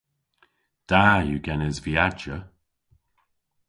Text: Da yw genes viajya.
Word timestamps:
Da 0.89 1.03
yw 1.27 1.41
genes 1.45 1.77
viajya. 1.85 2.37